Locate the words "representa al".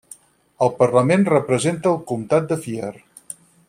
1.33-2.03